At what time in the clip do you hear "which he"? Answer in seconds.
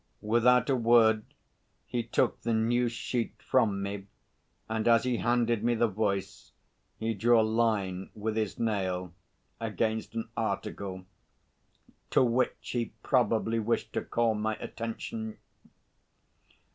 12.23-12.93